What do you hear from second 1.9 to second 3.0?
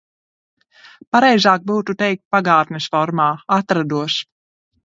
teikt pagātnes